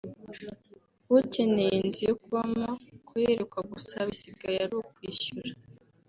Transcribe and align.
ukeneye 1.17 1.73
inzu 1.81 2.01
yo 2.09 2.15
kubamo 2.21 2.67
kuyerekwa 3.07 3.59
gusa 3.71 3.95
bisigaye 4.07 4.57
ari 4.65 4.73
ukwishyura 4.81 5.51